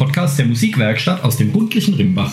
[0.00, 2.32] Podcasts der Musikwerkstatt aus dem buntlichen Rimbach.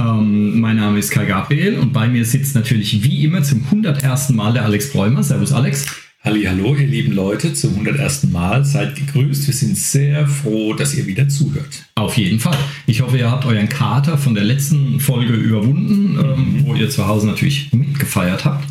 [0.00, 4.30] Ähm, mein Name ist Kai Gabriel und bei mir sitzt natürlich wie immer zum 101.
[4.30, 5.22] Mal der Alex Bräumer.
[5.22, 5.84] Servus Alex.
[6.24, 8.28] Hallo, ihr lieben Leute, zum 101.
[8.32, 8.64] Mal.
[8.64, 9.46] Seid gegrüßt.
[9.46, 11.84] Wir sind sehr froh, dass ihr wieder zuhört.
[11.94, 12.56] Auf jeden Fall.
[12.86, 17.06] Ich hoffe, ihr habt euren Kater von der letzten Folge überwunden, ähm, wo ihr zu
[17.06, 18.64] Hause natürlich mitgefeiert habt.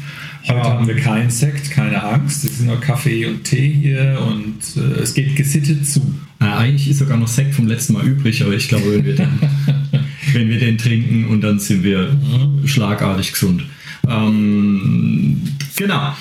[0.48, 2.46] Heute haben wir keinen Sekt, keine Angst.
[2.46, 6.02] Es sind nur Kaffee und Tee hier und äh, es geht gesittet zu.
[6.40, 9.16] Äh, eigentlich ist sogar noch Sekt vom letzten Mal übrig, aber ich glaube, wenn wir
[9.16, 9.40] den,
[10.34, 12.68] wenn wir den trinken und dann sind wir mhm.
[12.68, 13.64] schlagartig gesund.
[14.08, 15.42] Ähm,
[15.76, 16.16] genau.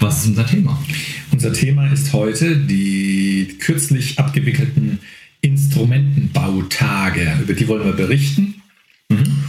[0.00, 0.82] Was ist unser Thema?
[1.30, 5.00] Unser Thema ist heute die kürzlich abgewickelten
[5.42, 7.40] Instrumentenbautage.
[7.42, 8.62] Über die wollen wir berichten.
[9.10, 9.47] Mhm.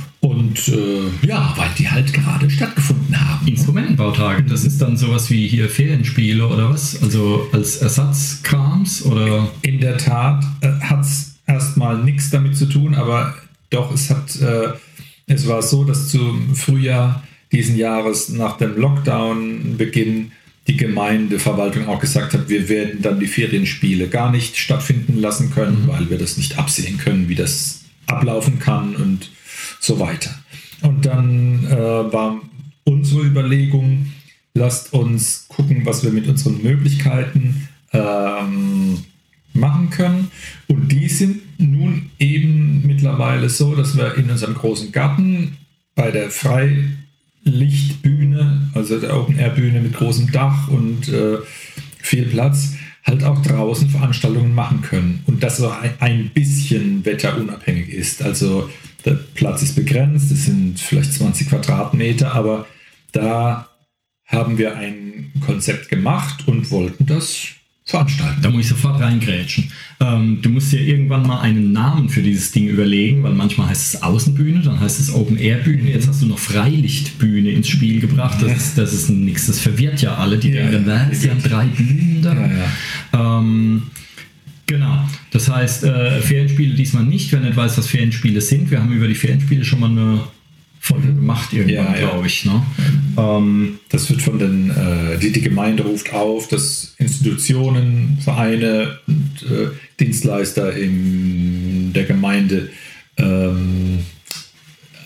[0.69, 3.47] Äh, ja, weil die halt gerade stattgefunden haben.
[3.47, 7.01] Instrumentenbautage, das ist dann sowas wie hier Ferienspiele oder was?
[7.01, 9.49] Also als Ersatzkrams oder?
[9.61, 13.35] In der Tat äh, hat es erstmal nichts damit zu tun, aber
[13.69, 14.73] doch, es hat, äh,
[15.27, 20.31] es war so, dass zum Frühjahr diesen Jahres nach dem Lockdown-Beginn
[20.67, 25.85] die Gemeindeverwaltung auch gesagt hat, wir werden dann die Ferienspiele gar nicht stattfinden lassen können,
[25.85, 25.87] mhm.
[25.87, 29.31] weil wir das nicht absehen können, wie das ablaufen kann und
[29.79, 30.38] so weiter.
[30.81, 32.41] Und dann äh, war
[32.83, 34.07] unsere Überlegung,
[34.53, 38.99] lasst uns gucken, was wir mit unseren Möglichkeiten ähm,
[39.53, 40.29] machen können.
[40.67, 45.57] Und die sind nun eben mittlerweile so, dass wir in unserem großen Garten
[45.95, 51.37] bei der Freilichtbühne, also der Open-Air-Bühne mit großem Dach und äh,
[51.97, 55.23] viel Platz, halt auch draußen Veranstaltungen machen können.
[55.25, 58.21] Und das so ein bisschen wetterunabhängig ist.
[58.21, 58.69] Also
[59.05, 62.67] der Platz ist begrenzt, es sind vielleicht 20 Quadratmeter, aber
[63.11, 63.69] da
[64.25, 67.47] haben wir ein Konzept gemacht und wollten das
[67.89, 68.41] veranstalten.
[68.41, 69.71] Da muss ich sofort reingrätschen.
[69.99, 73.95] Ähm, du musst dir irgendwann mal einen Namen für dieses Ding überlegen, weil manchmal heißt
[73.95, 78.41] es Außenbühne, dann heißt es Open-Air-Bühne, jetzt hast du noch Freilichtbühne ins Spiel gebracht.
[78.41, 81.41] Das ist, das ist nichts, das verwirrt ja alle, die ja, denken, was, die haben
[81.41, 82.33] drei Bühnen da.
[82.35, 83.39] Ja, ja.
[83.39, 83.83] Ähm,
[84.69, 85.03] Genau.
[85.31, 88.69] Das heißt, äh, Ferienspiele diesmal nicht, wer nicht weiß, was Ferienspiele sind.
[88.69, 90.19] Wir haben über die Ferienspiele schon mal eine
[90.79, 92.45] Folge gemacht irgendwann, ja, glaube ich.
[92.45, 92.63] Ne?
[93.17, 99.43] Ähm, das wird von den, äh, die, die Gemeinde ruft auf, dass Institutionen, Vereine und
[99.49, 99.69] äh,
[99.99, 102.69] Dienstleister in der Gemeinde
[103.17, 104.05] ähm,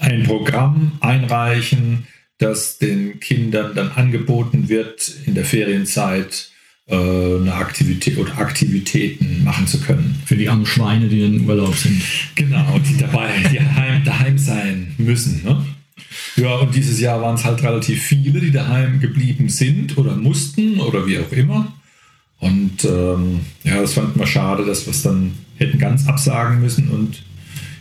[0.01, 2.05] ein Programm einreichen,
[2.37, 6.49] das den Kindern dann angeboten wird in der Ferienzeit
[6.89, 10.21] eine Aktivität oder Aktivitäten machen zu können.
[10.25, 12.01] Für die armen Schweine, die in Urlaub sind.
[12.35, 15.43] Genau, die dabei, die daheim, daheim sein müssen.
[15.43, 15.65] Ne?
[16.35, 20.79] Ja, und dieses Jahr waren es halt relativ viele, die daheim geblieben sind oder mussten
[20.79, 21.71] oder wie auch immer.
[22.39, 26.89] Und ähm, ja, das fanden wir schade, dass wir es dann hätten ganz absagen müssen.
[26.89, 27.23] Und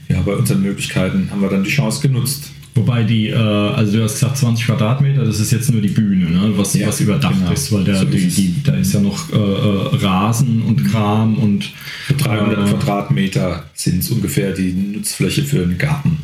[0.09, 2.53] ja, bei unseren Möglichkeiten haben wir dann die Chance genutzt.
[2.75, 6.31] Wobei die, äh, also du hast gesagt 20 Quadratmeter, das ist jetzt nur die Bühne,
[6.31, 6.53] ne?
[6.57, 7.53] was, ja, was überdacht genau.
[7.53, 10.91] ist, weil der, so die, die, da ist ja noch äh, äh Rasen und mhm.
[10.91, 11.71] Kram und.
[12.07, 16.19] Für 300 äh, Quadratmeter sind es ungefähr die Nutzfläche für einen Garten.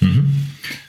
[0.00, 0.24] Mhm.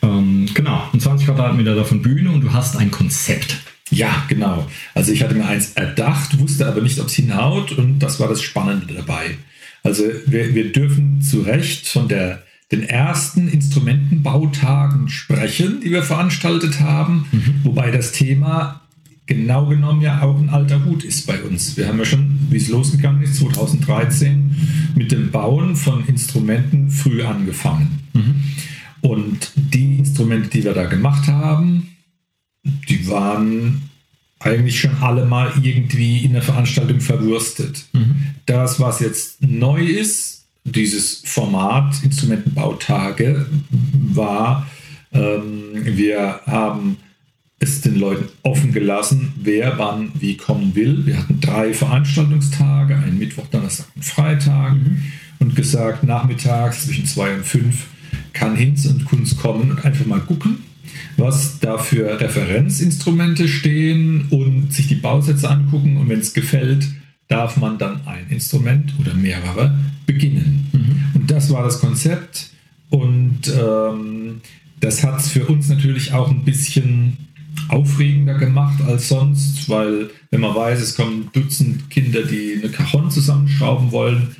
[0.01, 3.57] Ähm, genau, und 20 Quadratmeter davon Bühne und du hast ein Konzept.
[3.91, 4.67] Ja, genau.
[4.93, 8.29] Also ich hatte mir eins erdacht, wusste aber nicht, ob es hinhaut und das war
[8.29, 9.37] das Spannende dabei.
[9.83, 16.79] Also wir, wir dürfen zu Recht von der den ersten Instrumentenbautagen sprechen, die wir veranstaltet
[16.79, 17.55] haben, mhm.
[17.63, 18.81] wobei das Thema
[19.27, 21.77] genau genommen ja auch ein alter Hut ist bei uns.
[21.77, 24.55] Wir haben ja schon, wie es losgegangen ist, 2013
[24.95, 27.99] mit dem Bauen von Instrumenten früh angefangen.
[28.13, 28.35] Mhm.
[29.01, 31.89] Und die Instrumente, die wir da gemacht haben,
[32.89, 33.89] die waren
[34.39, 37.85] eigentlich schon alle mal irgendwie in der Veranstaltung verwurstet.
[37.93, 38.15] Mhm.
[38.45, 40.34] Das, was jetzt neu ist,
[40.65, 43.45] dieses Format Instrumentenbautage
[44.13, 44.67] war,
[45.13, 46.97] ähm, wir haben
[47.59, 51.05] es den Leuten offen gelassen, wer wann wie kommen will.
[51.05, 55.03] Wir hatten drei Veranstaltungstage, einen Mittwoch, Donnerstag und Freitag mhm.
[55.39, 57.85] und gesagt, nachmittags zwischen zwei und fünf
[58.33, 60.63] kann Hinz und Kunst kommen und einfach mal gucken,
[61.17, 66.85] was da für Referenzinstrumente stehen und sich die Bausätze angucken und wenn es gefällt,
[67.27, 70.67] darf man dann ein Instrument oder mehrere beginnen.
[70.71, 71.21] Mhm.
[71.21, 72.51] Und das war das Konzept
[72.89, 74.41] und ähm,
[74.79, 77.17] das hat es für uns natürlich auch ein bisschen
[77.69, 83.09] aufregender gemacht als sonst, weil wenn man weiß, es kommen Dutzend Kinder, die eine Cajon
[83.09, 84.35] zusammenschrauben wollen,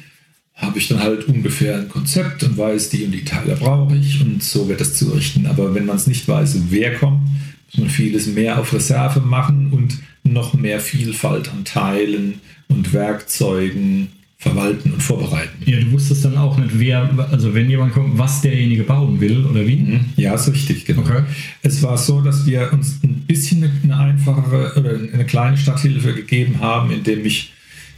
[0.53, 4.21] habe ich dann halt ungefähr ein Konzept und weiß, die und die Teile brauche ich
[4.21, 5.47] und so wird das zurichten.
[5.47, 7.21] Aber wenn man es nicht weiß, wer kommt,
[7.67, 14.09] muss man vieles mehr auf Reserve machen und noch mehr Vielfalt an Teilen und Werkzeugen
[14.37, 15.63] verwalten und vorbereiten.
[15.65, 19.45] Ja, du wusstest dann auch nicht, wer, also wenn jemand kommt, was derjenige bauen will
[19.45, 19.77] oder wie?
[19.77, 20.05] Mhm.
[20.17, 21.01] Ja, ist richtig, genau.
[21.01, 21.23] Okay.
[21.63, 26.59] Es war so, dass wir uns ein bisschen eine, einfachere oder eine kleine Starthilfe gegeben
[26.59, 27.53] haben, indem ich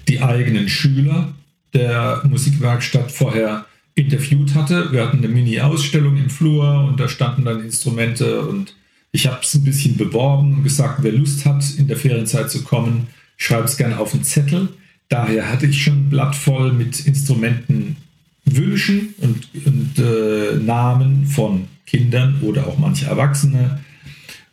[0.07, 1.33] die eigenen Schüler
[1.73, 3.65] der Musikwerkstatt vorher
[3.95, 4.91] interviewt hatte.
[4.91, 8.73] Wir hatten eine Mini-Ausstellung im Flur und da standen dann Instrumente und
[9.17, 12.63] ich habe es ein bisschen beworben und gesagt, wer Lust hat, in der Ferienzeit zu
[12.63, 14.69] kommen, schreibt es gerne auf einen Zettel.
[15.09, 17.97] Daher hatte ich schon ein Blatt voll mit Instrumenten
[18.45, 23.79] Wünschen und, und äh, Namen von Kindern oder auch manche Erwachsene.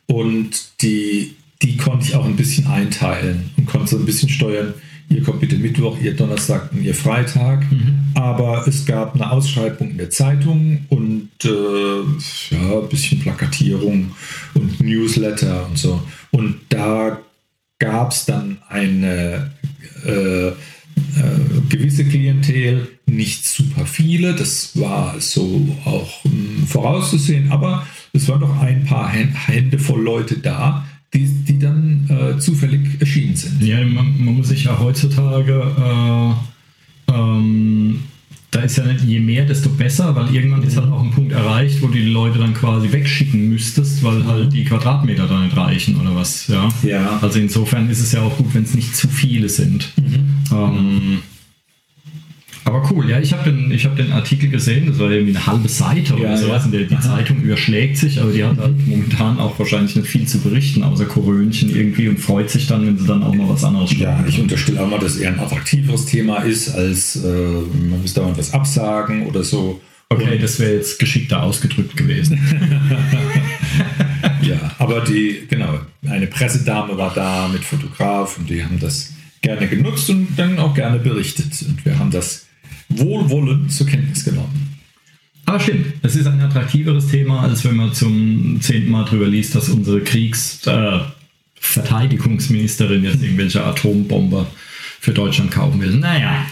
[0.06, 4.72] Und die, die konnte ich auch ein bisschen einteilen und konnte so ein bisschen steuern.
[5.08, 7.70] Ihr kommt bitte Mittwoch, ihr Donnerstag und ihr Freitag.
[7.70, 7.98] Mhm.
[8.14, 14.12] Aber es gab eine Ausschreibung in der Zeitung und äh, ja, ein bisschen Plakatierung
[14.54, 16.02] und Newsletter und so.
[16.30, 17.20] Und da
[17.78, 19.50] gab es dann eine
[20.06, 20.52] äh, äh,
[21.68, 28.60] gewisse Klientel, nicht super viele, das war so auch ähm, vorauszusehen, aber es waren doch
[28.60, 33.62] ein paar Hände voll Leute da, die, die dann äh, zufällig erschienen sind.
[33.62, 36.34] Ja, man, man muss sich ja heutzutage
[37.08, 38.00] äh, ähm,
[38.54, 41.32] da ist ja nicht je mehr, desto besser, weil irgendwann ist halt auch ein Punkt
[41.32, 45.56] erreicht, wo du die Leute dann quasi wegschicken müsstest, weil halt die Quadratmeter da nicht
[45.56, 46.46] reichen oder was.
[46.46, 46.68] Ja.
[46.84, 47.18] Ja.
[47.20, 49.92] Also insofern ist es ja auch gut, wenn es nicht zu viele sind.
[50.52, 51.18] Ähm,
[52.64, 55.46] aber cool, ja, ich habe den, ich hab den Artikel gesehen, das war irgendwie eine
[55.46, 56.64] halbe Seite oder Ja, sowas, ja.
[56.66, 60.26] und der, die Zeitung überschlägt sich, aber die hat halt momentan auch wahrscheinlich nicht viel
[60.26, 63.64] zu berichten, außer Korönchen irgendwie und freut sich dann, wenn sie dann auch mal was
[63.64, 67.28] anderes Ja, ich unterstelle auch mal, dass es eher ein attraktiveres Thema ist, als äh,
[67.28, 69.80] man muss dauernd was absagen oder so.
[70.10, 72.38] Okay, das wäre jetzt geschickter ausgedrückt gewesen.
[74.42, 79.66] Ja, aber die, genau, eine Pressedame war da mit Fotograf und die haben das gerne
[79.66, 81.46] genutzt und dann auch gerne berichtet.
[81.66, 82.43] Und wir haben das
[82.88, 84.78] wohlwollend zur Kenntnis genommen.
[85.46, 89.54] Aber stimmt, es ist ein attraktiveres Thema, als wenn man zum zehnten Mal drüber liest,
[89.54, 91.00] dass unsere Kriegs-, äh,
[91.60, 94.46] jetzt irgendwelche Atombomber
[95.00, 95.96] für Deutschland kaufen will.
[95.96, 96.46] Naja,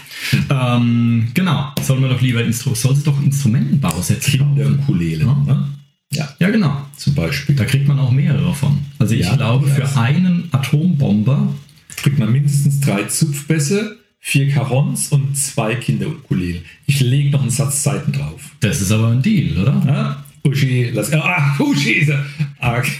[0.49, 1.71] ähm, genau.
[1.81, 4.55] Sollen wir doch lieber Instru soll es doch Instrumentenbausätze kaufen?
[4.55, 5.25] Kinderukulele.
[5.25, 5.33] Ja.
[5.45, 5.67] Ne?
[6.11, 6.85] Ja, Ja, genau.
[6.95, 7.55] zum Beispiel.
[7.55, 8.77] Da kriegt man auch mehrere von.
[8.99, 11.53] Also ich Ja, glaube, für einen Atombomber,
[11.95, 16.61] Kriegt man mindestens drei Zupfbässe, vier Carons und zwei Kinderukulele.
[16.85, 18.41] Ich lege noch einen Satz Seiten drauf.
[18.61, 19.83] das ist aber ein Deal, oder?
[19.85, 20.23] Ja?
[20.49, 21.11] Uschi, lass.
[21.11, 22.25] Ah, Uschi ist er.
[22.59, 22.93] Ah, okay.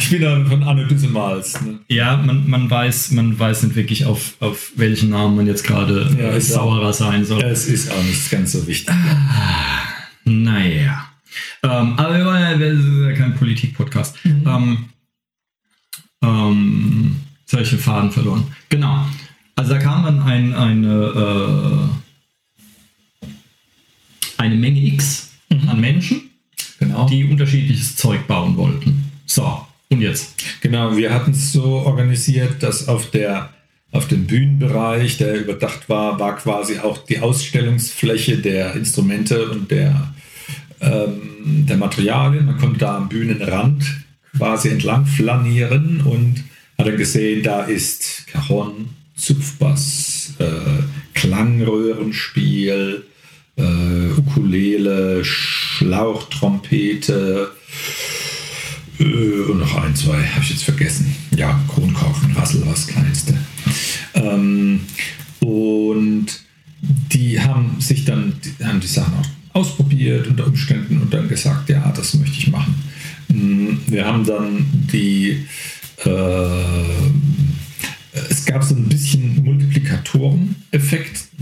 [0.00, 1.58] ich bin dann von Anno Düssemals.
[1.62, 1.78] Ne?
[1.88, 6.14] Ja, man, man, weiß, man weiß nicht wirklich, auf, auf welchen Namen man jetzt gerade
[6.18, 7.42] Ja, ist sauerer sein soll.
[7.42, 8.94] Es ist auch nicht ganz so wichtig.
[10.24, 11.08] Naja.
[11.62, 14.16] Ähm, aber wir wollen ja, das ist ja kein Politik-Podcast.
[14.24, 14.90] Ähm,
[16.22, 18.44] ähm, solche Faden verloren.
[18.68, 19.06] Genau.
[19.54, 21.88] Also da kam dann ein, eine,
[23.22, 23.26] äh,
[24.36, 25.30] eine Menge X
[25.66, 26.30] an Menschen,
[26.78, 27.08] Genau.
[27.08, 29.10] die unterschiedliches Zeug bauen wollten.
[29.24, 30.34] So, und jetzt?
[30.60, 33.50] Genau, wir hatten es so organisiert, dass auf der
[33.92, 40.12] auf dem Bühnenbereich, der überdacht war, war quasi auch die Ausstellungsfläche der Instrumente und der,
[40.80, 42.46] ähm, der Materialien.
[42.46, 43.84] Man konnte da am Bühnenrand
[44.36, 46.44] quasi entlang flanieren und
[46.78, 50.82] hat dann gesehen, da ist Cajon, Zupfbass, äh,
[51.14, 53.04] Klangröhrenspiel,
[53.56, 57.50] äh, Ukulele, Schlauchtrompete,
[58.98, 61.15] äh, und noch ein, zwei habe ich jetzt vergessen.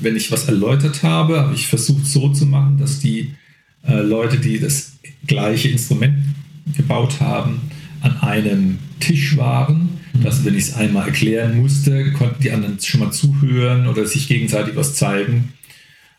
[0.04, 3.34] Wenn ich was erläutert habe, habe ich versucht so zu machen, dass die
[3.86, 4.92] äh, Leute, die das
[5.26, 6.16] gleiche Instrument
[6.76, 7.60] gebaut haben,
[8.02, 9.88] an einem Tisch waren.
[10.22, 14.28] Dass, wenn ich es einmal erklären musste, konnten die anderen schon mal zuhören oder sich
[14.28, 15.54] gegenseitig was zeigen.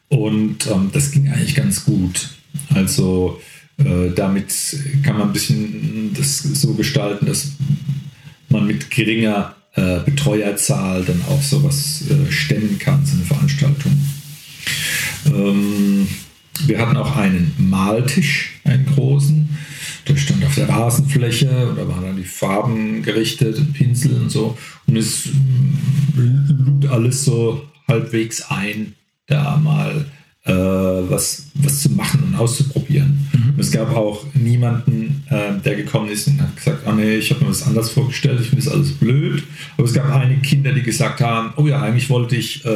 [0.09, 2.31] Und ähm, das ging eigentlich ganz gut.
[2.73, 3.39] Also
[3.77, 4.53] äh, damit
[5.03, 7.53] kann man ein bisschen das so gestalten, dass
[8.49, 13.91] man mit geringer äh, Betreuerzahl dann auch sowas äh, stemmen kann, so eine Veranstaltung.
[15.27, 16.07] Ähm,
[16.65, 19.49] wir hatten auch einen Maltisch, einen großen.
[20.07, 24.29] Der stand auf der Rasenfläche und da waren dann die Farben gerichtet und Pinsel und
[24.29, 24.57] so.
[24.87, 26.19] Und es mm,
[26.65, 28.93] lud alles so halbwegs ein,
[29.27, 30.05] da mal
[30.45, 33.14] äh, was, was zu machen und auszuprobieren.
[33.55, 37.31] Und es gab auch niemanden, äh, der gekommen ist und hat gesagt, ah nee, ich
[37.31, 39.43] habe mir was anderes vorgestellt, ich finde das alles blöd.
[39.77, 42.69] Aber es gab einige Kinder, die gesagt haben, oh ja, eigentlich wollte ich äh,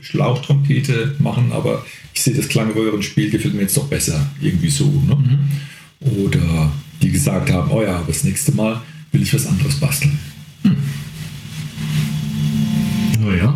[0.00, 1.84] Schlauchtrompete machen, aber
[2.14, 4.84] ich sehe das Klangröhrenspiel gefällt mir jetzt doch besser, irgendwie so.
[4.84, 5.16] Ne?
[5.16, 6.24] Mhm.
[6.24, 6.70] Oder
[7.02, 10.18] die gesagt haben, oh ja, aber das nächste Mal will ich was anderes basteln.
[10.62, 10.76] Hm.
[13.20, 13.54] Naja.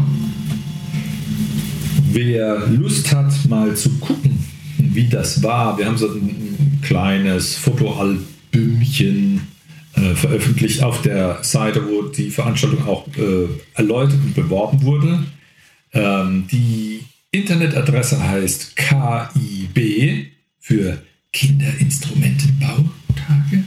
[2.12, 4.38] Wer Lust hat, mal zu gucken,
[4.78, 6.43] wie das war, wir haben so ein
[6.85, 9.41] kleines Fotoalbümchen
[9.97, 15.25] äh, veröffentlicht auf der Seite, wo die Veranstaltung auch äh, erläutert und beworben wurde.
[15.93, 17.00] Ähm, die
[17.31, 20.26] Internetadresse heißt KIB
[20.61, 23.64] für Kinderinstrumentenbautage.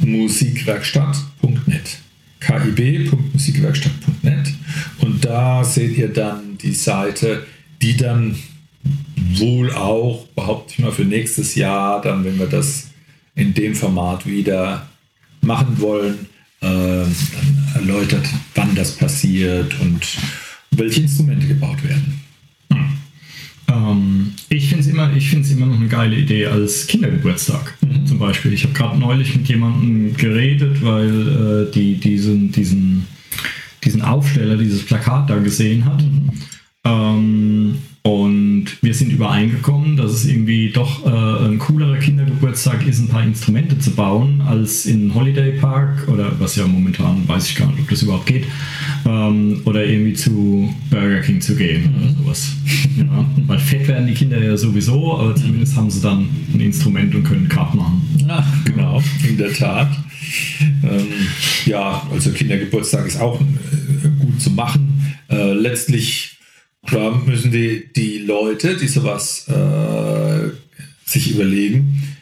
[0.00, 1.98] Musikwerkstatt.net
[2.40, 4.54] kib.musikwerkstatt.net
[4.98, 7.46] und da seht ihr dann die Seite,
[7.82, 8.36] die dann
[9.34, 12.90] wohl auch, behaupte ich mal, für nächstes Jahr, dann, wenn wir das
[13.34, 14.88] in dem Format wieder
[15.40, 16.26] machen wollen,
[16.60, 20.00] äh, dann erläutert, wann das passiert und
[20.72, 22.20] welche Instrumente gebaut werden.
[23.68, 25.10] Ähm, ich finde es immer,
[25.50, 28.06] immer noch eine geile Idee als Kindergeburtstag mhm.
[28.06, 28.52] zum Beispiel.
[28.52, 33.06] Ich habe gerade neulich mit jemandem geredet, weil äh, die diesen, diesen,
[33.84, 36.02] diesen Aufsteller, dieses Plakat da gesehen hat.
[36.02, 36.32] Mhm.
[36.84, 37.78] Ähm,
[38.98, 43.92] sind übereingekommen, dass es irgendwie doch äh, ein coolerer Kindergeburtstag ist, ein paar Instrumente zu
[43.92, 48.02] bauen, als in Holiday Park oder was ja momentan weiß ich gar nicht, ob das
[48.02, 48.46] überhaupt geht,
[49.06, 52.02] ähm, oder irgendwie zu Burger King zu gehen mhm.
[52.02, 52.52] oder sowas.
[52.96, 57.14] Ja, weil fett werden die Kinder ja sowieso, aber zumindest haben sie dann ein Instrument
[57.14, 58.02] und können Kart machen.
[58.26, 59.88] Ja, genau, in der Tat.
[60.82, 61.06] Ähm,
[61.64, 65.14] ja, also Kindergeburtstag ist auch äh, gut zu machen.
[65.30, 66.37] Äh, letztlich
[66.86, 70.50] Klar müssen die, die Leute, die sowas äh,
[71.04, 72.16] sich überlegen,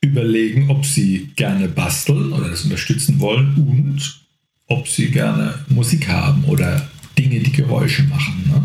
[0.00, 4.20] überlegen, ob sie gerne basteln oder das unterstützen wollen und
[4.66, 6.88] ob sie gerne Musik haben oder
[7.18, 8.44] Dinge, die Geräusche machen.
[8.46, 8.62] Ne?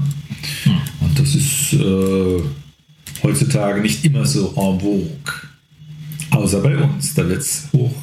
[0.63, 0.81] Hm.
[1.01, 2.41] Und das ist äh,
[3.23, 5.33] heutzutage nicht immer so en vogue.
[6.31, 7.95] Außer bei uns, da wird es hoch,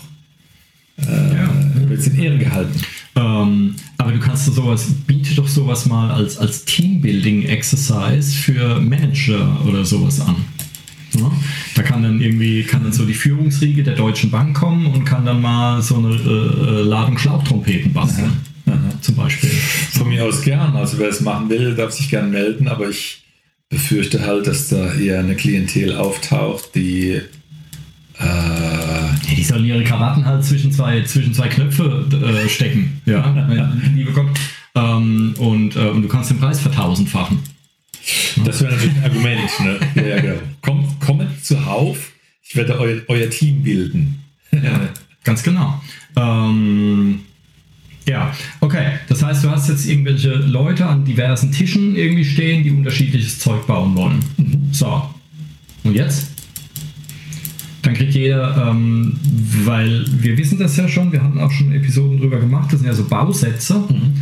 [0.99, 1.51] äh, ja.
[1.89, 2.81] wird in Ehre gehalten.
[3.15, 9.85] Ähm, aber du kannst sowas, biete doch sowas mal als, als Teambuilding-Exercise für Manager oder
[9.85, 10.37] sowas an.
[11.15, 11.31] Ja?
[11.75, 15.27] Da kann dann irgendwie, kann dann so die Führungsriege der Deutschen Bank kommen und kann
[15.27, 18.33] dann mal so eine äh, äh Ladung Schlauchtrompeten basteln.
[18.67, 18.75] Aha.
[18.75, 19.01] Aha.
[19.01, 19.51] Zum Beispiel.
[19.51, 20.75] Von mir aus gern.
[20.77, 23.23] Also wer es machen will, darf sich gern melden, aber ich
[23.69, 27.21] befürchte halt, dass da eher eine Klientel auftaucht, die
[28.23, 33.01] äh, die sollen ihre Krawatten halt zwischen zwei, zwischen zwei Knöpfe äh, stecken.
[33.07, 33.35] Ja,
[33.95, 34.27] liebe Gott.
[34.75, 37.39] Ähm, und, äh, und du kannst den Preis vertausendfachen.
[38.45, 39.61] Das wäre natürlich ein Argument.
[39.61, 39.81] Ne?
[39.95, 40.41] Ja, ja, genau.
[40.63, 42.13] Kommt, kommt zuhauf,
[42.43, 44.23] ich werde euer, euer Team bilden.
[44.51, 44.89] ja,
[45.25, 45.81] ganz genau.
[46.17, 47.21] Ähm,
[48.09, 48.99] ja, okay.
[49.09, 53.67] Das heißt, du hast jetzt irgendwelche Leute an diversen Tischen irgendwie stehen, die unterschiedliches Zeug
[53.67, 54.25] bauen wollen.
[54.37, 54.69] Mhm.
[54.73, 55.09] So.
[55.85, 56.29] Und jetzt?
[57.83, 59.19] Dann kriegt jeder, ähm,
[59.65, 62.89] weil wir wissen das ja schon, wir hatten auch schon Episoden drüber gemacht, das sind
[62.89, 63.75] ja so Bausätze.
[63.75, 64.15] Mhm.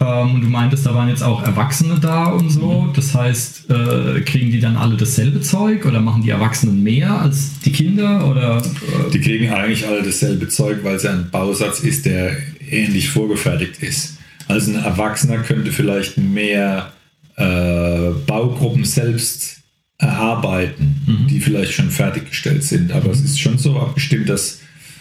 [0.00, 2.82] Ähm, und du meintest, da waren jetzt auch Erwachsene da und so.
[2.82, 2.92] Mhm.
[2.94, 7.58] Das heißt, äh, kriegen die dann alle dasselbe Zeug oder machen die Erwachsenen mehr als
[7.64, 8.28] die Kinder?
[8.28, 9.10] Oder, äh?
[9.12, 12.36] Die kriegen eigentlich alle dasselbe Zeug, weil es ein Bausatz ist, der
[12.70, 14.18] ähnlich vorgefertigt ist.
[14.46, 16.92] Also ein Erwachsener könnte vielleicht mehr
[17.36, 19.58] äh, Baugruppen selbst
[19.98, 21.26] erarbeiten, mhm.
[21.26, 22.92] die vielleicht schon fertiggestellt sind.
[22.92, 24.60] Aber es ist schon so abgestimmt, dass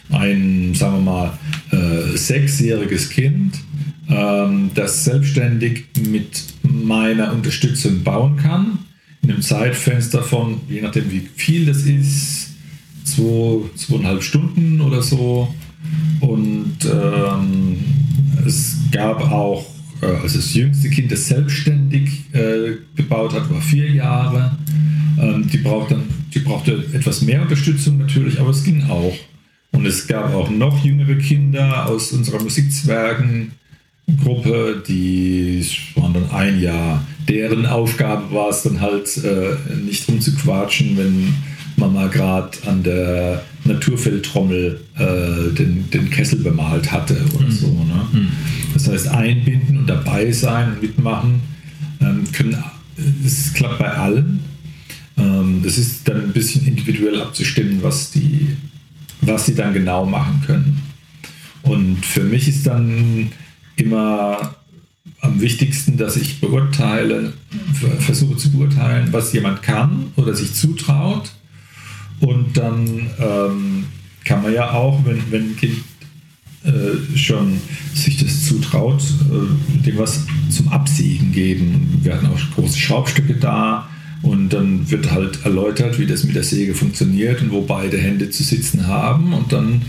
[0.09, 1.39] ein, sagen wir mal,
[1.71, 3.59] äh, sechsjähriges Kind,
[4.09, 8.79] ähm, das selbstständig mit meiner Unterstützung bauen kann,
[9.21, 12.51] in einem Zeitfenster von, je nachdem wie viel das ist,
[13.03, 15.53] zwei, zweieinhalb Stunden oder so.
[16.21, 17.77] Und ähm,
[18.45, 19.65] es gab auch,
[20.01, 24.57] also das jüngste Kind, das selbstständig äh, gebaut hat, war vier Jahre.
[25.19, 29.15] Ähm, die, braucht dann, die brauchte etwas mehr Unterstützung natürlich, aber es ging auch.
[29.71, 37.05] Und es gab auch noch jüngere Kinder aus unserer Musikzwergengruppe, die waren dann ein Jahr.
[37.27, 41.33] Deren Aufgabe war es dann halt äh, nicht rumzuquatschen, wenn
[41.75, 47.51] man mal gerade an der Naturfeldtrommel äh, den, den Kessel bemalt hatte oder mhm.
[47.51, 47.67] so.
[47.67, 48.07] Ne?
[48.13, 48.31] Mhm.
[48.77, 51.41] Das heißt, einbinden und dabei sein und mitmachen
[51.99, 52.63] ähm, können,
[53.23, 54.39] das klappt bei allen.
[55.17, 58.55] Ähm, das ist dann ein bisschen individuell abzustimmen, was die,
[59.21, 60.83] was sie dann genau machen können.
[61.63, 63.31] Und für mich ist dann
[63.77, 64.55] immer
[65.21, 67.33] am wichtigsten, dass ich beurteile,
[67.99, 71.31] versuche zu beurteilen, was jemand kann oder sich zutraut
[72.19, 73.85] Und dann ähm,
[74.23, 75.83] kann man ja auch, wenn, wenn ein Kind
[76.63, 77.59] äh, schon
[77.93, 81.99] sich das zutraut, äh, dem was zum Absägen geben.
[82.01, 83.87] Wir hatten auch große Schraubstücke da
[84.21, 88.29] und dann wird halt erläutert, wie das mit der Säge funktioniert und wo beide Hände
[88.29, 89.83] zu sitzen haben und dann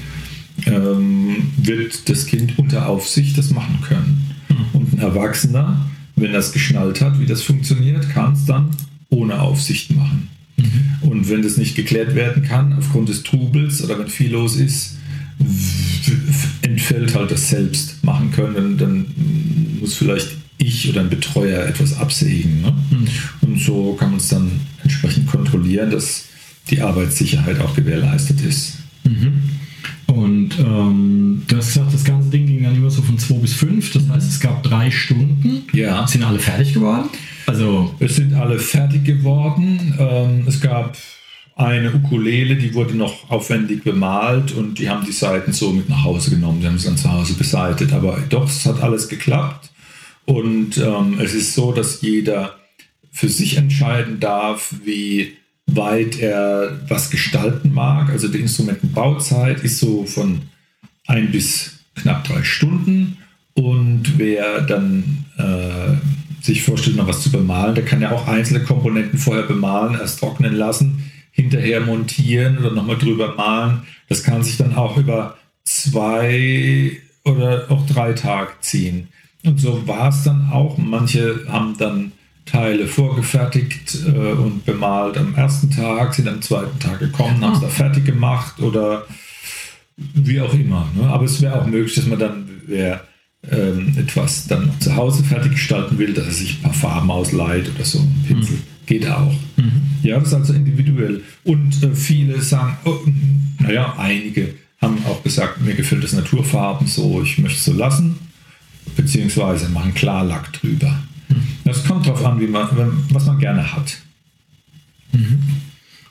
[0.67, 4.35] ähm, wird das Kind unter Aufsicht das machen können.
[4.49, 4.79] Mhm.
[4.79, 8.71] Und ein Erwachsener, wenn es geschnallt hat, wie das funktioniert, kann es dann
[9.11, 10.29] ohne Aufsicht machen.
[10.57, 11.09] Mhm.
[11.09, 14.97] Und wenn das nicht geklärt werden kann, aufgrund des Trubels oder wenn viel los ist,
[16.89, 18.79] entfällt halt das selbst machen können.
[18.79, 19.07] Dann
[19.81, 20.29] muss vielleicht
[20.59, 22.63] ich oder ein Betreuer etwas absägen.
[22.63, 22.75] Ne?
[22.91, 23.09] Mhm.
[23.43, 24.51] Und so kann man es dann
[24.83, 26.25] entsprechend kontrollieren, dass
[26.71, 28.79] die Arbeitssicherheit auch gewährleistet ist.
[29.05, 29.43] Mhm.
[30.07, 33.93] Und ähm, gesagt, das ganze Ding ging dann immer so von 2 bis 5.
[33.93, 35.65] Das heißt, es gab drei Stunden.
[35.73, 36.07] Ja.
[36.07, 37.11] Sind alle fertig geworden?
[37.47, 39.95] Also es sind alle fertig geworden.
[39.99, 40.97] Ähm, es gab
[41.59, 46.05] eine Ukulele, die wurde noch aufwendig bemalt und die haben die Seiten so mit nach
[46.05, 46.61] Hause genommen.
[46.61, 47.93] Die haben sie dann zu Hause beseitet.
[47.93, 49.71] Aber doch, es hat alles geklappt.
[50.25, 52.55] Und ähm, es ist so, dass jeder
[53.11, 55.37] für sich entscheiden darf, wie
[55.67, 58.09] weit er was gestalten mag.
[58.11, 60.43] Also die Instrumentenbauzeit ist so von
[61.09, 63.17] ein bis knapp drei Stunden.
[63.55, 68.63] Und wer dann äh, sich vorstellt, noch was zu bemalen, der kann ja auch einzelne
[68.63, 71.03] Komponenten vorher bemalen, erst trocknen lassen
[71.39, 73.83] hinterher montieren oder nochmal drüber malen.
[74.09, 79.09] Das kann sich dann auch über zwei oder auch drei Tage ziehen.
[79.45, 80.77] Und so war es dann auch.
[80.79, 82.13] Manche haben dann
[82.45, 87.61] Teile vorgefertigt äh, und bemalt am ersten Tag, sind am zweiten Tag gekommen, haben es
[87.61, 89.07] da fertig gemacht oder
[89.97, 90.89] wie auch immer.
[90.97, 91.07] Ne?
[91.07, 93.05] Aber es wäre auch möglich, dass man dann, wer
[93.49, 97.11] ähm, etwas dann noch zu Hause fertig gestalten will, dass er sich ein paar Farben
[97.11, 98.57] ausleiht oder so, Pinsel.
[98.57, 98.78] Mhm.
[98.89, 99.35] Geht auch.
[99.57, 99.83] Mhm.
[100.03, 101.23] Ja, das ist also individuell.
[101.45, 102.97] Und äh, viele sagen, oh,
[103.59, 108.17] naja, einige haben auch gesagt, mir gefällt das Naturfarben so, ich möchte es so lassen,
[108.97, 110.99] beziehungsweise machen Klarlack drüber.
[111.29, 111.43] Mhm.
[111.65, 112.67] Das kommt darauf an, wie man,
[113.11, 113.99] was man gerne hat.
[115.13, 115.39] Mhm.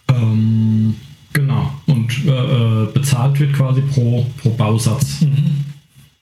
[0.10, 0.96] Ähm,
[1.34, 1.74] genau.
[1.88, 5.22] Und äh, äh, bezahlt wird quasi pro, pro Bausatz.
[5.22, 5.66] Mhm.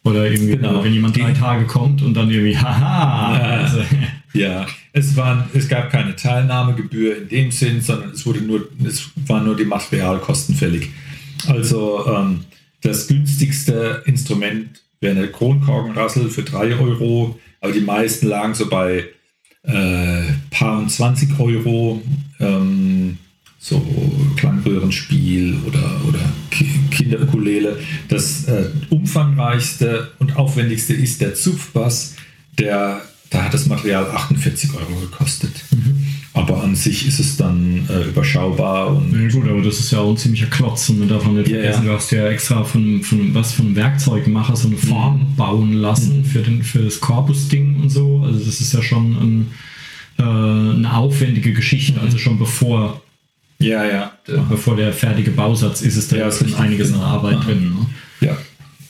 [0.06, 0.84] Oder irgendwie, genau.
[0.84, 3.38] wenn jemand drei Tage kommt und dann irgendwie, haha.
[3.38, 3.80] Ja, also.
[4.34, 4.65] ja.
[4.94, 9.46] Es, waren, es gab keine Teilnahmegebühr in dem Sinn, sondern es, wurde nur, es waren
[9.46, 10.91] nur die Materialkosten fällig.
[11.48, 12.41] Also ähm,
[12.82, 19.06] das günstigste Instrument wäre eine Kronkorkenrassel für 3 Euro, aber die meisten lagen so bei
[19.63, 22.02] äh, paar und 20 Euro.
[22.39, 23.18] Ähm,
[23.67, 23.84] so
[24.36, 26.19] Klangröhrenspiel oder, oder
[26.91, 27.80] Kinderukulele.
[28.10, 32.13] Das äh, umfangreichste und aufwendigste ist der Zupfbass,
[32.60, 33.01] der
[33.32, 35.51] da hat das Material 48 Euro gekostet.
[35.71, 36.06] Mhm.
[36.34, 38.95] Aber an sich ist es dann äh, überschaubar.
[38.95, 40.88] Und ja, gut, aber das ist ja auch ein ziemlicher Klotz.
[40.89, 41.91] Und man darf nicht ja, vergessen, ja.
[41.91, 45.36] du hast ja extra von, von was von Werkzeugmacher so eine Form mhm.
[45.38, 46.25] bauen lassen mhm.
[46.25, 48.21] für, den, für das Korpusding und so.
[48.23, 49.51] Also das ist ja schon ein,
[50.19, 53.01] äh, eine aufwendige Geschichte, also schon bevor
[53.65, 54.12] ja, ja.
[54.49, 57.73] Bevor der fertige Bausatz ist, ist da ja, ist einiges an Arbeit drin.
[57.73, 58.28] Ne?
[58.28, 58.38] Ja.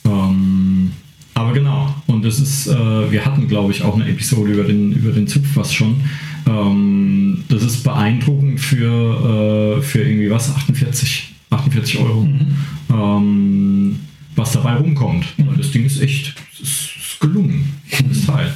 [0.04, 0.92] Ähm,
[1.34, 4.92] aber genau, und das ist, äh, wir hatten, glaube ich, auch eine Episode über den,
[4.92, 6.00] über den Zupfbass schon.
[6.46, 12.56] Ähm, das ist beeindruckend für, äh, für irgendwie was, 48, 48 Euro, mhm.
[12.90, 14.00] ähm,
[14.34, 15.26] was dabei rumkommt.
[15.36, 15.56] Mhm.
[15.56, 17.72] Das Ding ist echt, ist gelungen,
[18.08, 18.54] das Teil.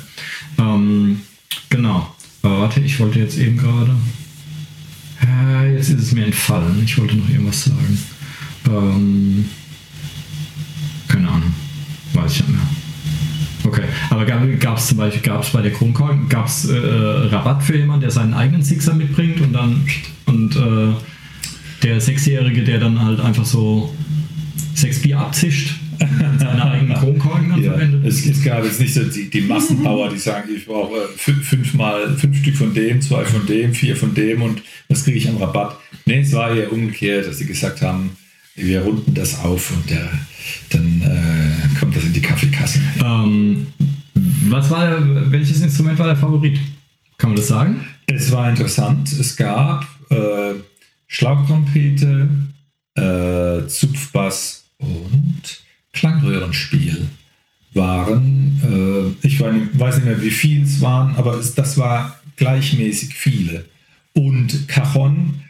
[0.58, 1.20] Ähm,
[1.68, 2.14] genau.
[2.42, 3.90] Aber warte, ich wollte jetzt eben gerade.
[5.22, 6.82] Äh, jetzt ist es mir entfallen.
[6.84, 7.98] Ich wollte noch irgendwas sagen.
[8.68, 9.44] Ähm,
[11.08, 11.54] keine Ahnung.
[12.14, 12.66] Weiß ich nicht mehr.
[13.62, 17.76] Okay, aber gab es zum Beispiel gab's bei der Kronkorken gab es äh, Rabatt für
[17.76, 19.86] jemanden, der seinen eigenen Sixer mitbringt und dann
[20.24, 20.94] und äh,
[21.82, 23.94] der Sechsjährige, der dann halt einfach so
[24.74, 25.79] sechs Bier abzischt
[26.38, 28.04] seine eigenen Kronkorken ja, verwendet.
[28.04, 32.16] Es, es, gab jetzt nicht so die, die Massenbauer, die sagen, ich brauche fünf, fünfmal
[32.16, 35.36] fünf Stück von dem, zwei von dem, vier von dem und das kriege ich am
[35.36, 35.76] Rabatt.
[36.06, 38.10] Nee, es war eher umgekehrt, dass sie gesagt haben,
[38.56, 40.08] wir runden das auf und der,
[40.70, 42.80] dann äh, kommt das in die Kaffeekasse.
[43.04, 43.66] Ähm,
[44.48, 44.98] was war,
[45.30, 46.58] welches Instrument war der Favorit?
[47.16, 47.84] Kann man das sagen?
[48.06, 49.12] Es war interessant.
[49.12, 50.54] Es gab äh,
[51.06, 52.28] Schlauchtrompete,
[52.94, 55.42] äh, Zupfbass und
[55.92, 57.08] Klangröhrenspiel
[57.74, 63.14] waren, äh, ich weiß nicht mehr, wie viel es waren, aber es, das war gleichmäßig
[63.14, 63.66] viele.
[64.12, 65.42] Und Cajon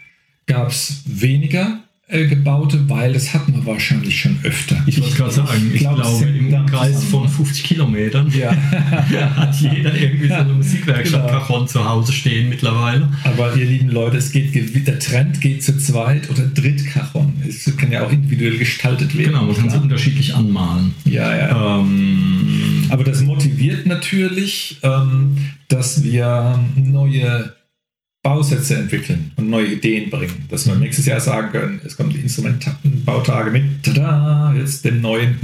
[0.47, 1.83] gab es weniger.
[2.11, 4.83] Äh, gebaute, weil das hatten wir wahrscheinlich schon öfter.
[4.87, 7.29] Ich wollte gerade sagen, ich, glaub, glaube, es im Umkreis von ne?
[7.29, 8.51] 50 Kilometern Ja.
[9.37, 11.41] hat jeder irgendwie so eine Musikwerkstatt Genau.
[11.41, 13.09] Cajon zu Hause stehen mittlerweile.
[13.25, 14.55] Aber ihr lieben Leute, es geht,
[14.87, 17.33] der Trend geht zu zweit oder Drittcajon.
[17.49, 19.33] Es kann ja auch individuell gestaltet werden.
[19.33, 19.83] Genau, man kann sie klar.
[19.83, 20.95] unterschiedlich anmalen.
[21.05, 21.79] Ja, ja.
[21.81, 25.37] Ähm, Aber das motiviert natürlich, ähm,
[25.69, 27.53] dass wir neue
[28.23, 30.45] Bausätze entwickeln und neue Ideen bringen.
[30.49, 35.37] Dass wir nächstes Jahr sagen können, es kommen die Instrumentenbautage mit, tada, jetzt den neuen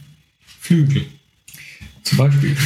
[0.60, 1.04] Flügel.
[2.02, 2.56] zum Beispiel.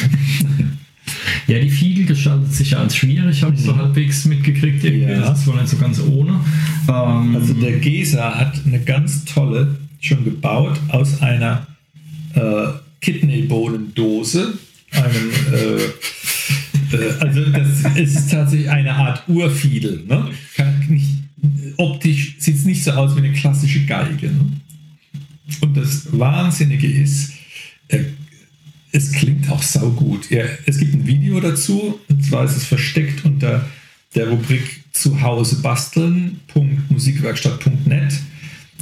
[1.48, 4.84] Ja, die Fiegel gestaltet sich ja als schwierig, habe ich so halbwegs mitgekriegt.
[4.84, 5.06] Irgendwie.
[5.06, 5.10] Mhm.
[5.10, 5.20] Ja.
[5.30, 6.40] Das ist wohl nicht so ganz ohne.
[6.88, 11.66] Ähm, Also der Gesa hat eine ganz tolle schon gebaut aus einer
[12.34, 12.66] äh,
[13.00, 14.54] Kidneybohnendose.
[14.92, 15.78] Einem, äh,
[17.20, 20.04] also das ist tatsächlich eine Art Urfiedel.
[20.06, 20.30] Ne?
[20.88, 21.08] Nicht,
[21.76, 24.28] optisch sieht es nicht so aus wie eine klassische Geige.
[24.28, 24.46] Ne?
[25.60, 27.34] Und das Wahnsinnige ist,
[27.88, 28.04] äh,
[28.92, 30.30] es klingt auch saugut.
[30.30, 33.66] Ja, es gibt ein Video dazu, und zwar ist es versteckt unter
[34.14, 38.14] der Rubrik Zuhause basteln.musikwerkstatt.net.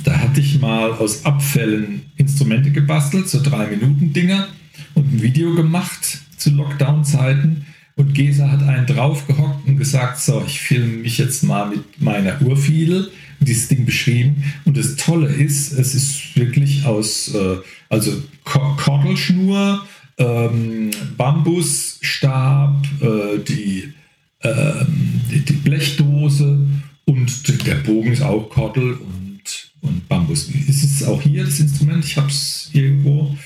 [0.05, 4.47] Da hatte ich mal aus Abfällen Instrumente gebastelt, so drei Minuten Dinger
[4.95, 7.66] und ein Video gemacht zu Lockdown-Zeiten.
[7.99, 12.41] Und Gesa hat einen draufgehockt und gesagt, so, ich filme mich jetzt mal mit meiner
[12.43, 14.45] Urfiedel dieses Ding beschrieben.
[14.67, 17.57] Und das Tolle ist, es ist wirklich aus, äh,
[17.89, 19.87] also Ko- Kordel-Schnur,
[20.19, 23.95] ähm, Bambusstab, äh, die,
[24.43, 26.67] ähm, die Blechdose
[27.07, 30.51] und der Bogen ist auch Kordel und, und Bambus.
[30.69, 33.37] Es ist auch hier das Instrument, ich habe es irgendwo.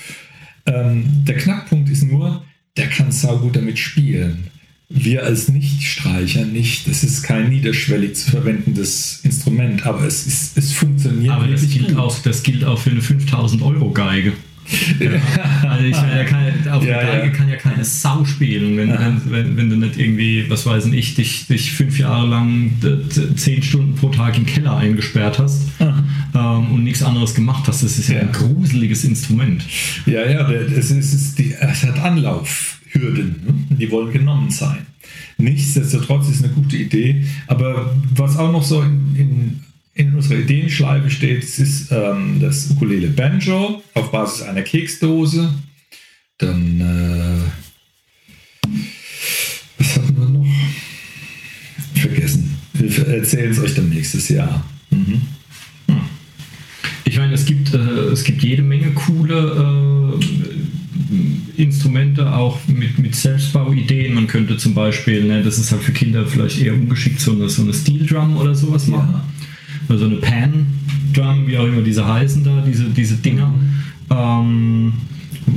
[0.65, 2.43] Ähm, der Knackpunkt ist nur,
[2.77, 4.47] der kann saugut damit spielen.
[4.89, 6.87] Wir als Nichtstreicher nicht.
[6.87, 11.79] Es ist kein niederschwellig zu verwendendes Instrument, aber es, ist, es funktioniert aber das wirklich
[11.79, 11.97] gilt, gut.
[11.97, 14.33] auch, das gilt auch für eine 5000 Euro Geige.
[15.67, 17.33] Also ich meine, keine, auf Ja, der Geige ja.
[17.33, 21.15] kann ja keine Sau spielen, wenn, wenn, wenn, wenn du nicht irgendwie, was weiß ich,
[21.15, 22.71] dich, dich fünf Jahre lang
[23.35, 27.83] zehn Stunden pro Tag im Keller eingesperrt hast ähm, und nichts anderes gemacht hast.
[27.83, 28.21] Das ist ja, Ja.
[28.21, 29.65] ein gruseliges Instrument.
[30.05, 33.75] Ja, ja, es, ist, es, ist die, es hat Anlaufhürden, ne?
[33.77, 34.85] Die wollen genommen sein.
[35.37, 39.59] Nichtsdestotrotz ist es eine gute Idee, aber was auch noch so in, in,
[40.01, 45.53] in unserer Ideenschleife steht, das ist ähm, das Ukulele Banjo auf Basis einer Keksdose.
[46.37, 48.67] Dann, äh,
[49.77, 50.45] was hatten wir noch?
[51.93, 52.57] Vergessen.
[52.73, 54.65] Wir erzählen es euch dann nächstes Jahr.
[54.89, 55.21] Mhm.
[57.05, 63.15] Ich meine, es gibt, äh, es gibt jede Menge coole äh, Instrumente, auch mit, mit
[63.15, 64.15] Selbstbauideen.
[64.15, 67.49] Man könnte zum Beispiel, ne, das ist halt für Kinder vielleicht eher ungeschickt, so eine,
[67.49, 69.21] so eine Steel Drum oder sowas machen.
[69.91, 70.67] Also eine Pan
[71.13, 73.53] Drum, wie auch immer diese heißen da, diese, diese Dinger.
[74.09, 74.93] Ähm,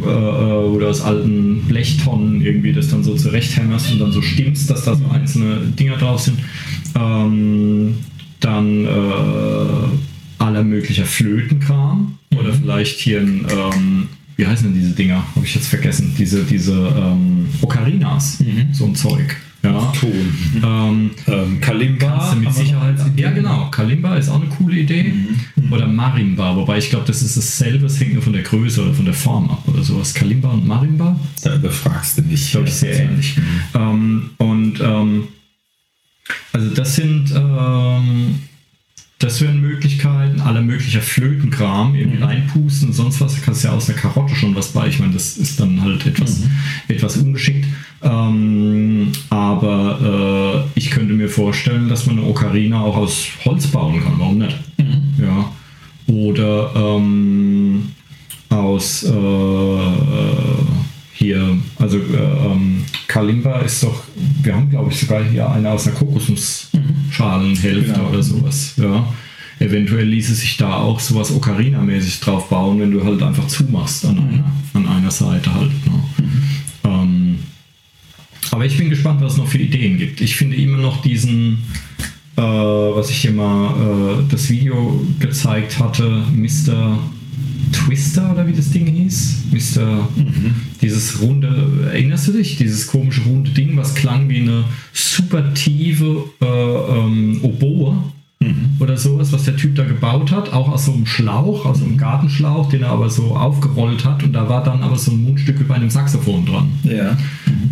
[0.05, 4.69] äh, äh, du aus alten Blechtonnen irgendwie das dann so zurechthämmerst und dann so stimmst,
[4.69, 6.41] dass da so einzelne Dinger drauf sind.
[6.97, 7.95] Ähm,
[8.41, 15.25] dann äh, aller möglicher Flötenkram oder vielleicht hier ein, ähm, wie heißen denn diese Dinger?
[15.37, 16.13] Habe ich jetzt vergessen.
[16.19, 18.43] Diese, diese ähm, Ocarinas,
[18.73, 19.37] so ein Zeug.
[19.65, 19.93] Ja.
[19.99, 20.13] Ton.
[20.63, 22.07] Ähm, Ähm, Kalimba.
[22.07, 22.97] Kannst du mit Sicherheit.
[23.17, 23.69] Ja, genau.
[23.71, 25.13] Kalimba ist auch eine coole Idee.
[25.71, 28.93] Oder Marimba, wobei ich glaube, das ist dasselbe, es hängt nur von der Größe oder
[28.95, 30.13] von der Form ab oder sowas.
[30.15, 32.51] Kalimba und Marimba, Da überfragst du nicht.
[32.51, 33.37] glaube ich, sehr ähnlich.
[33.75, 35.25] Ähm, und ähm,
[36.53, 38.39] also das sind ähm,
[39.19, 43.35] das wären Möglichkeiten, aller möglicher Flötenkram, irgendwie reinpusten und sonst was.
[43.35, 44.89] Da kannst du ja aus einer Karotte schon was bei.
[44.89, 46.43] Ich meine, das ist dann halt etwas,
[46.89, 47.67] etwas ungeschickt.
[48.03, 54.03] Ähm, aber äh, ich könnte mir vorstellen, dass man eine Ocarina auch aus Holz bauen
[54.03, 54.19] kann.
[54.19, 54.57] Warum nicht?
[55.19, 55.53] Ja.
[56.07, 57.93] Oder ähm,
[58.51, 59.91] aus äh, äh,
[61.15, 62.84] hier, also äh, ähm,
[63.15, 64.03] Kalimba ist doch,
[64.43, 68.09] wir haben glaube ich sogar hier eine aus einer Kokosnussschalenhälfte Genau.
[68.09, 68.75] oder sowas.
[68.77, 69.07] Ja.
[69.61, 74.19] Eventuell ließe sich da auch sowas Ocarina-mäßig drauf bauen, wenn du halt einfach zumachst an,
[74.19, 75.71] einer, an einer Seite halt.
[75.87, 76.03] Ne?
[76.83, 77.39] Ähm,
[78.51, 80.21] aber ich bin gespannt, was es noch für Ideen gibt.
[80.21, 81.59] Ich finde immer noch diesen,
[82.35, 86.99] äh, was ich dir mal äh, das Video gezeigt hatte, Mr.
[87.73, 89.45] Twister oder wie das Ding hieß.
[89.53, 90.09] Mr.
[90.81, 92.57] Dieses runde, erinnerst du dich?
[92.57, 97.97] Dieses komische runde Ding, was klang wie eine super tiefe äh, ähm, Oboe
[98.79, 101.85] oder sowas, was der Typ da gebaut hat, auch aus so einem Schlauch, aus so
[101.85, 105.23] einem Gartenschlauch, den er aber so aufgerollt hat und da war dann aber so ein
[105.23, 106.69] Mundstück bei einem Saxophon dran.
[106.83, 107.17] Ja.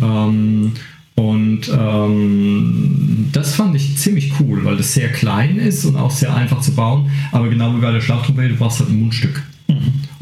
[0.01, 0.73] Ähm,
[1.15, 6.33] und ähm, das fand ich ziemlich cool, weil das sehr klein ist und auch sehr
[6.33, 7.11] einfach zu bauen.
[7.31, 9.43] Aber genau wie bei der Schlagtrompete, du brauchst halt ein Mundstück.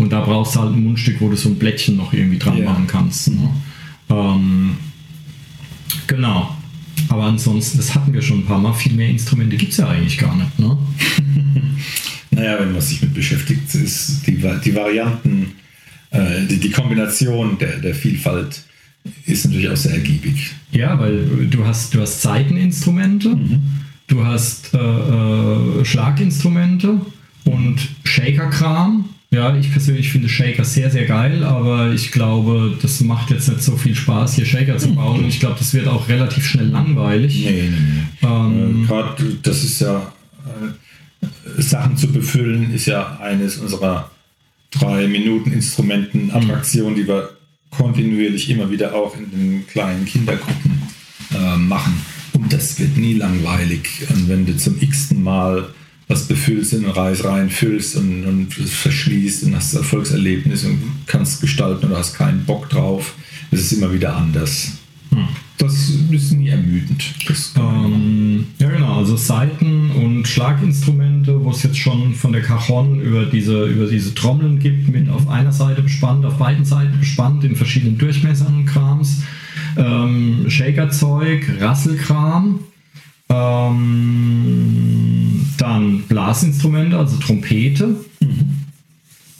[0.02, 2.58] Und da brauchst du halt ein Mundstück, wo du so ein Blättchen noch irgendwie dran
[2.58, 2.72] Ja.
[2.72, 3.28] machen kannst.
[3.30, 3.50] Ne?
[4.10, 4.72] Ähm,
[6.08, 6.56] genau.
[7.10, 9.88] Aber ansonsten, das hatten wir schon ein paar Mal, viel mehr Instrumente gibt es ja
[9.90, 10.58] eigentlich gar nicht.
[10.60, 10.76] Ne?
[12.34, 15.52] Naja, wenn man sich mit beschäftigt, ist die, die Varianten,
[16.12, 18.64] äh, die, die Kombination der, der Vielfalt
[19.26, 20.52] ist natürlich auch sehr ergiebig.
[20.72, 23.38] Ja, weil du hast, du hast Saiteninstrumente,
[24.08, 27.02] du hast äh, äh, Schlaginstrumente
[27.44, 29.10] und Shaker-Kram.
[29.34, 33.64] Ja, ich persönlich finde Shaker sehr, sehr geil, aber ich glaube, das macht jetzt nicht
[33.64, 35.20] so viel Spaß, hier Shaker zu bauen.
[35.20, 37.46] Und ich glaube, das wird auch relativ schnell langweilig.
[37.46, 37.78] Nee, nee,
[38.22, 38.28] nee.
[38.28, 40.12] Ähm, Äh, Gerade das ist ja,
[40.46, 44.12] äh, Sachen zu befüllen, ist ja eines unserer
[44.70, 47.30] drei Minuten Instrumenten-Attraktionen, die wir
[47.70, 50.82] kontinuierlich immer wieder auch in den kleinen Kindergruppen
[51.34, 52.02] äh, machen.
[52.34, 53.88] Und das wird nie langweilig.
[54.10, 55.70] Und wenn du zum x-ten Mal
[56.12, 61.88] was befüllst in den Reis reinfüllst und, und verschließt und hast Erfolgserlebnis und kannst gestalten
[61.88, 63.16] oder hast keinen Bock drauf,
[63.50, 64.74] es ist immer wieder anders.
[65.58, 67.14] Das ist nie ermüdend.
[67.28, 67.54] Das.
[67.58, 73.26] Ähm, ja, genau, also Saiten- und Schlaginstrumente, wo es jetzt schon von der Cajon über
[73.26, 77.56] diese, über diese Trommeln gibt, mit auf einer Seite bespannt, auf beiden Seiten bespannt, in
[77.56, 79.22] verschiedenen Durchmessern und Krams.
[79.78, 82.60] Ähm, Shakerzeug, Rasselkram.
[83.32, 84.92] Ähm,
[85.58, 87.96] dann Blasinstrumente, also Trompete.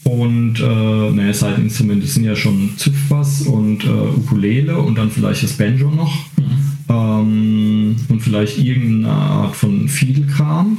[0.04, 5.54] Und äh, naja, Seiteninstrumente sind ja schon Zupfbass und äh, Ukulele und dann vielleicht das
[5.54, 6.14] Banjo noch.
[6.90, 10.78] Ähm, und vielleicht irgendeine Art von Fiedelkram.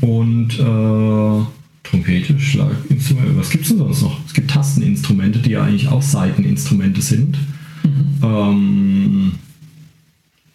[0.00, 1.44] Und äh,
[1.82, 3.36] Trompete, Schlaginstrumente.
[3.36, 4.18] Was gibt es denn sonst noch?
[4.26, 7.36] Es gibt Tasteninstrumente, die ja eigentlich auch Seiteninstrumente sind.
[8.22, 9.32] Ähm,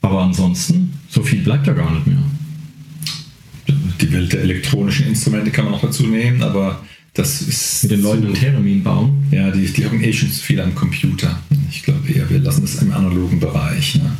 [0.05, 2.23] aber ansonsten, so viel bleibt da gar nicht mehr.
[3.99, 6.81] Die Welt der elektronischen Instrumente kann man noch dazu nehmen, aber
[7.13, 7.83] das ist.
[7.83, 9.25] Mit den Leuten so, Theremin bauen.
[9.31, 11.39] Ja, die, die haben eh schon zu viel am Computer.
[11.71, 13.95] Ich glaube eher, wir lassen das im analogen Bereich.
[13.95, 14.11] Ne?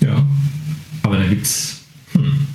[0.00, 0.26] Ja.
[1.02, 1.80] Aber da gibt es.
[2.12, 2.46] Hm.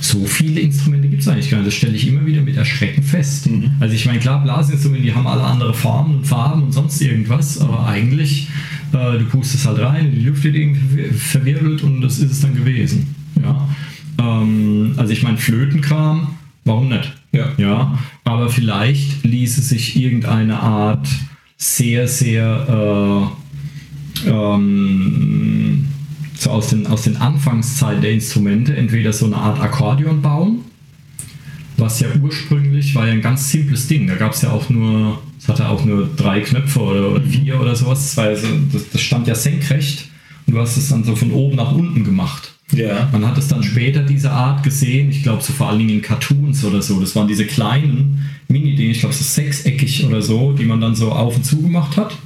[0.00, 1.68] So viele Instrumente gibt es eigentlich gar nicht.
[1.68, 3.48] Das stelle ich immer wieder mit Erschrecken fest.
[3.80, 7.60] Also ich meine, klar, Blasinstrumente, die haben alle andere Formen und Farben und sonst irgendwas,
[7.60, 8.48] aber eigentlich,
[8.92, 12.54] äh, du pustest halt rein, die Luft wird irgendwie verwirbelt und das ist es dann
[12.54, 13.14] gewesen.
[13.42, 13.68] Ja.
[14.18, 16.28] Ähm, also ich meine, Flötenkram,
[16.64, 17.12] warum nicht?
[17.32, 17.52] Ja.
[17.58, 21.06] Ja, aber vielleicht ließe sich irgendeine Art
[21.56, 23.30] sehr, sehr
[24.24, 25.88] äh, ähm,
[26.40, 30.60] so aus den, aus den Anfangszeiten der Instrumente entweder so eine Art Akkordeon bauen,
[31.76, 34.06] was ja ursprünglich war ja ein ganz simples Ding.
[34.06, 37.60] Da gab es ja auch nur, es hatte auch nur drei Knöpfe oder, oder vier
[37.60, 38.14] oder sowas.
[38.14, 40.08] Das, so, das, das stand ja senkrecht
[40.46, 42.54] und du hast es dann so von oben nach unten gemacht.
[42.72, 43.08] Ja.
[43.12, 46.02] Man hat es dann später diese Art gesehen, ich glaube so vor allen Dingen in
[46.02, 47.00] Cartoons oder so.
[47.00, 51.12] Das waren diese kleinen Mini-Dinge, ich glaube so sechseckig oder so, die man dann so
[51.12, 52.16] auf und zu gemacht hat.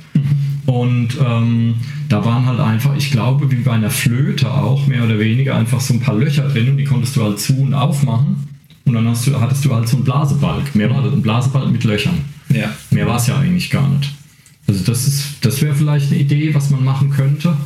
[0.67, 1.75] Und ähm,
[2.09, 5.81] da waren halt einfach, ich glaube, wie bei einer Flöte auch, mehr oder weniger einfach
[5.81, 8.49] so ein paar Löcher drin und die konntest du halt zu und aufmachen.
[8.87, 10.75] Und dann hast du, hattest du halt so einen Blasebalg.
[10.75, 12.21] Mehr war das, ein Blasebalg mit Löchern.
[12.49, 12.73] Ja.
[12.91, 14.11] Mehr war es ja eigentlich gar nicht.
[14.67, 17.57] Also das ist, das wäre vielleicht eine Idee, was man machen könnte.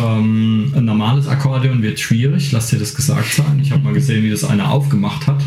[0.00, 3.60] Ähm, ein normales Akkordeon wird schwierig, lass dir das gesagt sein.
[3.60, 5.42] Ich habe mal gesehen, wie das einer aufgemacht hat.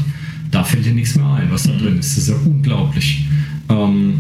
[0.52, 2.16] Da fällt dir nichts mehr ein, was da drin ist.
[2.16, 3.26] Das ist ja unglaublich.
[3.70, 4.20] Ähm,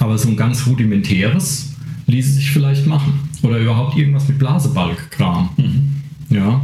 [0.00, 1.70] aber so ein ganz rudimentäres
[2.06, 3.14] ließe sich vielleicht machen.
[3.42, 5.50] Oder überhaupt irgendwas mit Blasebalg-Kram.
[6.30, 6.60] Ja.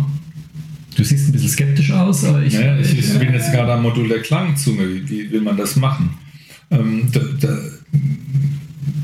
[0.96, 2.54] Du siehst ein bisschen skeptisch aus, aber ich.
[2.54, 4.88] Ja, ich, ich bin jetzt gerade am Modul der Klangzunge.
[4.88, 6.10] Wie, wie will man das machen?
[6.70, 7.58] Ähm, da, da,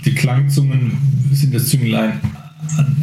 [0.04, 0.92] die Klangzungen
[1.32, 2.20] sind das Zünglein
[2.76, 2.96] an,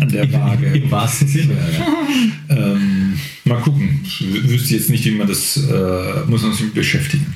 [0.00, 0.66] an der Waage.
[0.66, 1.54] Im wahrsten Sinne.
[1.54, 2.72] Ja, ja.
[2.74, 4.00] ähm, mal gucken.
[4.04, 7.26] Ich wü- wüsste jetzt nicht, wie man das, äh, muss man sich mit beschäftigen.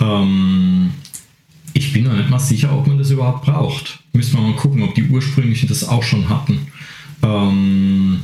[0.00, 0.90] Ähm,
[1.76, 3.98] ich bin noch nicht mal sicher, ob man das überhaupt braucht.
[4.14, 6.58] Müssen wir mal gucken, ob die ursprünglichen das auch schon hatten.
[7.22, 8.20] Ähm,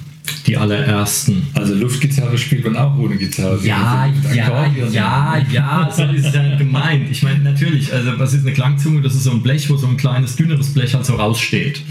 [0.46, 1.48] die allerersten.
[1.52, 3.60] Also Luftgitarre spielt man auch ohne Gitarre.
[3.62, 7.10] Ja, ja, ja, ja, so ist es ja gemeint.
[7.10, 9.02] Ich meine, natürlich, also was ist eine Klangzunge?
[9.02, 11.82] Das ist so ein Blech, wo so ein kleines, dünneres Blech halt so raussteht.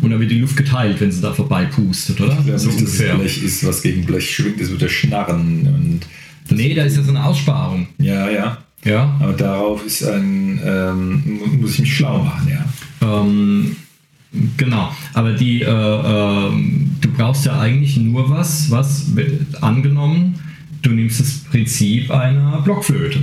[0.00, 2.38] Und dann wird die Luft geteilt, wenn sie da vorbei pustet, oder?
[2.38, 5.66] Ich glaube so es Blech ist, was gegen Blech schwingt, es wird der Schnarren.
[5.66, 7.88] Und Nee, da ist ja so eine Aussparung.
[7.98, 8.58] ja, ja.
[8.84, 9.16] Ja.
[9.20, 12.64] Aber darauf ist ein, ähm, mu- muss ich mich schlau machen, ja.
[13.02, 13.76] Ähm,
[14.56, 19.06] genau, aber die, äh, ähm, du brauchst ja eigentlich nur was, was
[19.60, 20.34] angenommen,
[20.82, 23.20] du nimmst das Prinzip einer Blockflöte.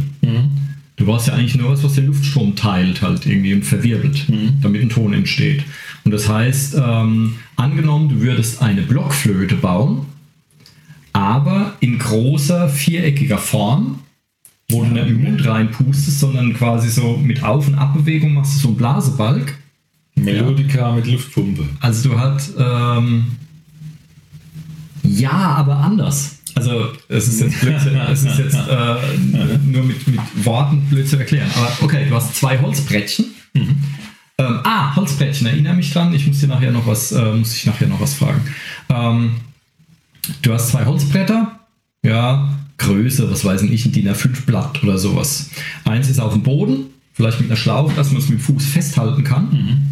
[0.96, 4.26] Du brauchst ja eigentlich nur was, was den Luftstrom teilt, halt irgendwie und verwirbelt,
[4.62, 5.64] damit ein Ton entsteht.
[6.04, 10.06] Und das heißt, ähm, angenommen, du würdest eine Blockflöte bauen,
[11.14, 14.00] aber in großer viereckiger Form,
[14.70, 18.56] wo du nicht mit dem Mund reinpustest, sondern quasi so mit Auf- und Abbewegung machst
[18.56, 19.58] du so einen Blasebalg.
[20.16, 21.70] Melodika mit Luftpumpe.
[21.80, 23.26] Also du hast ähm,
[25.04, 26.40] ja, aber anders.
[26.56, 28.96] Also es ist jetzt, Blödsinn, es ist jetzt äh,
[29.64, 31.50] nur mit, mit Worten blöd zu erklären.
[31.56, 33.26] Aber okay, du hast zwei Holzbrettchen.
[33.54, 36.14] Ähm, ah, Holzbrettchen, erinnere mich dran.
[36.14, 38.42] Ich muss dir nachher noch was, äh, muss ich nachher noch was fragen.
[38.90, 39.36] Ähm,
[40.42, 41.60] du hast zwei Holzbretter,
[42.04, 45.50] ja, Größe, was weiß ich, ein DIN A5 Blatt oder sowas.
[45.86, 48.66] Eins ist auf dem Boden, vielleicht mit einer Schlaufe, dass man es mit dem Fuß
[48.66, 49.48] festhalten kann.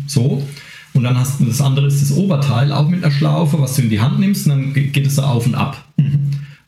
[0.07, 0.45] So.
[0.93, 3.81] Und dann hast du das andere ist das Oberteil, auch mit einer Schlaufe, was du
[3.81, 5.83] in die Hand nimmst und dann ge- geht es so auf und ab.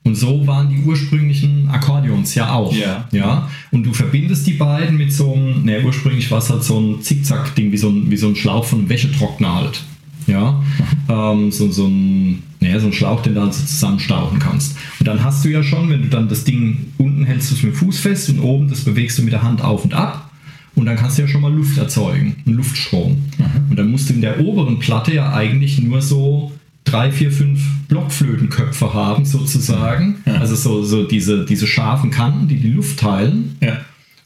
[0.03, 2.73] Und so waren die ursprünglichen Akkordeons ja auch.
[2.73, 3.07] Ja.
[3.11, 3.49] ja.
[3.71, 7.01] Und du verbindest die beiden mit so einem, ne, ursprünglich war es halt so ein
[7.01, 9.83] Zickzack-Ding, wie so ein, wie so ein Schlauch von Wäschetrockner halt.
[10.27, 10.61] Ja.
[11.09, 14.77] Ähm, so, so, ein, ne, so ein Schlauch, den du halt so zusammenstauchen kannst.
[14.99, 17.63] Und dann hast du ja schon, wenn du dann das Ding unten hältst du es
[17.63, 20.29] mit dem Fuß fest und oben das bewegst du mit der Hand auf und ab.
[20.75, 23.23] Und dann kannst du ja schon mal Luft erzeugen, einen Luftstrom.
[23.69, 26.51] Und dann musst du in der oberen Platte ja eigentlich nur so
[26.83, 30.17] drei, vier, fünf Blockflötenköpfe haben, sozusagen.
[30.25, 33.57] Also so, so diese, diese scharfen Kanten, die die Luft teilen.
[33.59, 33.79] Ja.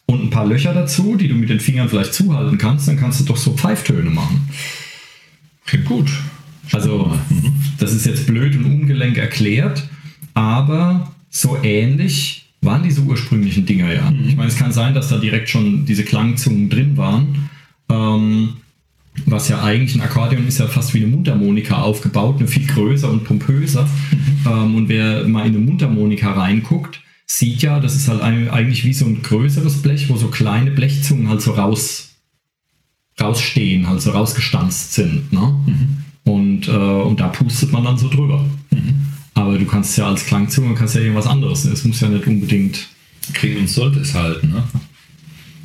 [0.07, 2.87] Und ein paar Löcher dazu, die du mit den Fingern vielleicht zuhalten kannst.
[2.87, 4.41] Dann kannst du doch so Pfeiftöne machen.
[5.71, 6.12] Klingt gut.
[6.73, 7.17] Also,
[7.79, 9.88] das ist jetzt blöd und ungelenk erklärt,
[10.34, 14.12] aber so ähnlich waren diese ursprünglichen Dinger ja.
[14.27, 17.49] Ich meine, es kann sein, dass da direkt schon diese Klangzungen drin waren.
[17.89, 18.49] Ähm,
[19.25, 23.10] was ja eigentlich ein Akkordeon ist ja fast wie eine Mundharmonika aufgebaut, nur viel größer
[23.10, 23.88] und pompöser.
[24.45, 28.84] Ähm, und wer mal in eine Mundharmonika reinguckt, sieht ja, das ist halt ein, eigentlich
[28.84, 32.11] wie so ein größeres Blech, wo so kleine Blechzungen halt so raus
[33.19, 35.32] rausstehen, halt so rausgestanzt sind.
[35.34, 35.56] Ne?
[36.24, 38.45] Und, äh, und da pustet man dann so drüber.
[39.34, 41.65] Aber du kannst ja als Klangzunge kannst ja irgendwas anderes.
[41.65, 42.88] Es muss ja nicht unbedingt.
[43.34, 44.63] Kriegen und sollte es halten, ne?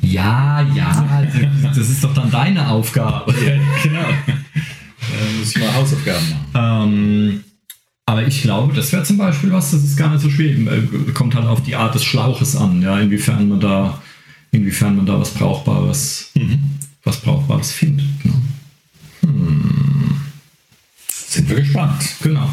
[0.01, 1.27] Ja, ja,
[1.63, 3.33] das ist doch dann deine Aufgabe.
[3.33, 4.07] Ja, genau.
[4.27, 6.93] Da muss ich mal Hausaufgaben machen.
[6.93, 7.43] Ähm,
[8.05, 10.65] aber ich glaube, das wäre zum Beispiel was, das ist gar nicht so schwierig.
[10.67, 14.01] Äh, Kommt halt auf die Art des Schlauches an, ja, inwiefern man da,
[14.51, 16.31] inwiefern man da was Brauchbares,
[17.07, 18.05] was Brauchbares findet.
[18.25, 18.33] Ne?
[21.09, 22.03] Sind wir gespannt.
[22.21, 22.49] Genau.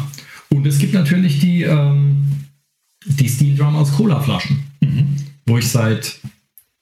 [0.49, 2.25] Und es gibt natürlich die, ähm,
[3.05, 4.63] die Steel Drum aus Colaflaschen,
[5.45, 6.19] wo ich seit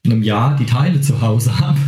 [0.05, 1.79] einem Jahr die Teile zu Hause habe.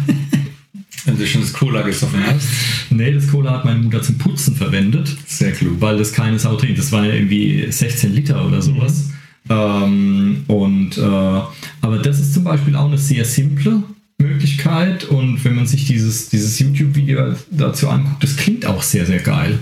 [1.05, 2.47] Wenn du schon das Cola gesoffen hast.
[2.89, 5.79] nee, das Cola hat meine Mutter zum Putzen verwendet, Sehr klug.
[5.79, 6.79] weil das keine Sau trinkt.
[6.79, 9.11] Das waren ja irgendwie 16 Liter oder sowas.
[9.47, 13.83] Ähm, und, äh, aber das ist zum Beispiel auch eine sehr simple
[14.19, 15.05] Möglichkeit.
[15.05, 19.59] Und wenn man sich dieses, dieses YouTube-Video dazu anguckt, das klingt auch sehr, sehr geil.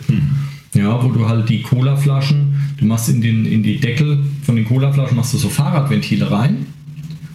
[0.74, 4.66] Ja, wo du halt die Colaflaschen, du machst in, den, in die Deckel von den
[4.66, 6.66] Colaflaschen, machst du so Fahrradventile rein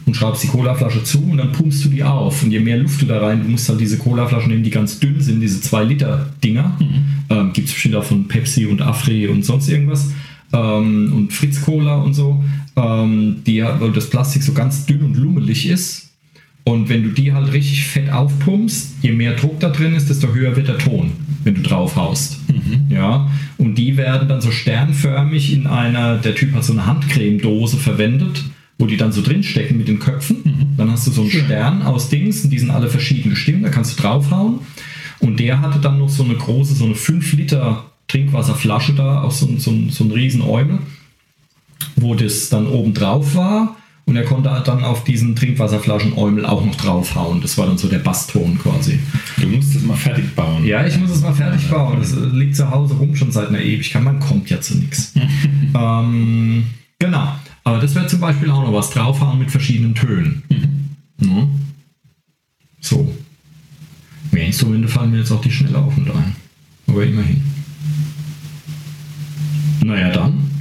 [0.06, 2.42] und schraubst die Colaflasche zu und dann pumpst du die auf.
[2.42, 4.98] Und je mehr Luft du da rein, du musst halt diese Colaflaschen nehmen, die ganz
[4.98, 6.78] dünn sind, diese 2-Liter-Dinger.
[7.30, 10.10] Ähm, Gibt es bestimmt auch von Pepsi und Afri und sonst irgendwas.
[10.52, 12.42] Ähm, und Fritz Cola und so.
[12.74, 16.07] Ähm, die, weil das Plastik so ganz dünn und lummelig ist.
[16.68, 20.34] Und wenn du die halt richtig fett aufpumpst, je mehr Druck da drin ist, desto
[20.34, 21.12] höher wird der Ton,
[21.44, 22.38] wenn du drauf haust.
[22.90, 27.76] Ja, und die werden dann so sternförmig in einer, der Typ hat so eine Handcremedose
[27.78, 28.44] verwendet,
[28.78, 30.74] wo die dann so drinstecken mit den Köpfen.
[30.76, 33.70] Dann hast du so einen Stern aus Dings und die sind alle verschieden gestimmt, da
[33.70, 34.58] kannst du draufhauen.
[35.20, 39.32] Und der hatte dann noch so eine große, so eine 5 Liter Trinkwasserflasche da, auch
[39.32, 40.78] so, ein- so, so ein riesen Eumel,
[41.96, 43.76] wo das dann oben drauf war.
[44.08, 47.42] Und er konnte halt dann auf diesen Trinkwasserflaschen-Eumel auch noch draufhauen.
[47.42, 48.98] Das war dann so der Basston quasi.
[49.36, 50.64] Du musst es mal fertig bauen.
[50.64, 51.98] Ja, ich muss es mal fertig bauen.
[52.00, 54.02] Das liegt zu Hause rum schon seit einer Ewigkeit.
[54.02, 55.12] Man kommt ja zu nichts.
[55.78, 56.64] ähm,
[56.98, 57.34] genau.
[57.64, 60.42] Aber das wäre zum Beispiel auch noch was draufhauen mit verschiedenen Tönen.
[61.18, 61.50] Mhm.
[62.80, 63.14] So.
[64.30, 66.34] Mehr Instrumente fallen mir jetzt auch die schnell auf und ein.
[66.86, 67.42] Aber immerhin.
[69.84, 70.57] Naja, dann.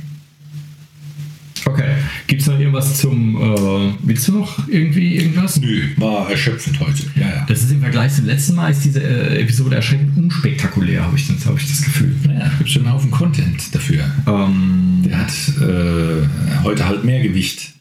[1.67, 1.95] Okay.
[2.27, 3.35] Gibt es noch irgendwas zum.
[3.35, 5.59] Äh, willst du noch irgendwie irgendwas?
[5.59, 7.03] Nö, war erschöpfend heute.
[7.15, 7.45] Ja, ja.
[7.47, 11.27] Das ist im Vergleich zum letzten Mal ist diese äh, Episode erschreckend unspektakulär, habe ich,
[11.27, 12.15] das- hab ich das Gefühl.
[12.27, 14.05] Ja, gibt schon einen Haufen Content dafür.
[14.27, 17.73] Ähm, Der hat äh, heute halt mehr Gewicht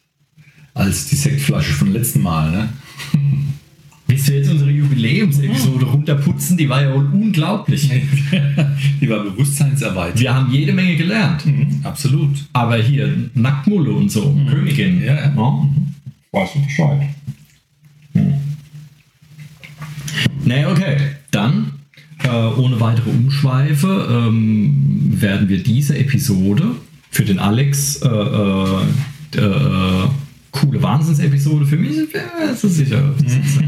[0.74, 2.50] als die Sektflasche vom letzten Mal.
[2.50, 2.68] Ne?
[4.06, 6.56] willst du jetzt unsere Jubiläumsepisode runterputzen?
[6.56, 7.90] Die war ja wohl unglaublich.
[9.00, 10.20] Die war bewusstseinserweitert.
[10.20, 11.44] Wir haben jede Menge gelernt.
[11.46, 12.36] Mhm, absolut.
[12.52, 15.02] Aber hier, Nacktmulle und so, Königin.
[15.02, 15.68] Ja, ja.
[16.32, 17.02] Weißt du Bescheid.
[18.12, 18.34] Hm.
[20.44, 20.96] Nee, okay.
[21.30, 21.72] Dann
[22.22, 26.76] äh, ohne weitere Umschweife ähm, werden wir diese Episode
[27.10, 28.82] für den Alex äh, äh,
[29.36, 30.08] äh,
[30.60, 31.66] coole Wahnsinnsepisode.
[31.66, 33.14] Für mich ja, ist es sicher.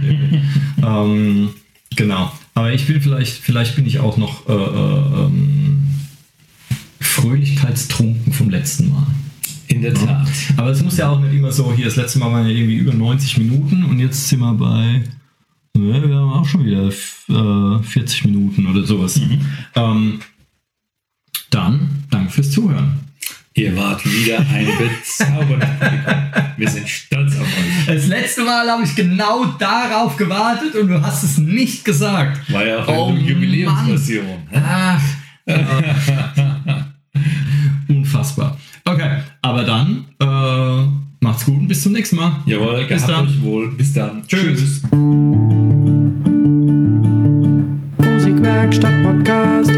[0.82, 1.50] ähm,
[1.94, 2.32] genau.
[2.54, 5.78] Aber ich bin vielleicht, vielleicht bin ich auch noch äh, äh, ähm,
[7.00, 9.06] fröhlichkeitstrunken vom letzten Mal.
[9.68, 10.28] In der Tat.
[10.56, 12.76] Aber es muss ja auch nicht immer so, hier das letzte Mal waren ja irgendwie
[12.76, 15.02] über 90 Minuten und jetzt sind wir bei,
[15.76, 19.20] ja, wir haben auch schon wieder äh, 40 Minuten oder sowas.
[19.74, 20.20] Ähm,
[21.50, 23.07] dann danke fürs Zuhören.
[23.58, 26.42] Ihr wart wieder ein bezaubernder Publikum.
[26.56, 27.86] Wir sind stolz auf euch.
[27.94, 32.50] Das letzte Mal habe ich genau darauf gewartet und du hast es nicht gesagt.
[32.52, 34.42] War ja auch Oh, eine Jubiläumsversion.
[34.54, 35.00] Ach.
[37.88, 38.56] Unfassbar.
[38.84, 40.88] Okay, aber dann äh,
[41.20, 42.42] macht's gut und bis zum nächsten Mal.
[42.46, 43.26] Jawohl, Bis gehabt dann.
[43.26, 43.70] euch wohl.
[43.72, 44.22] Bis dann.
[44.26, 44.82] Tschüss.
[48.02, 49.77] Musikwerkstatt Podcast.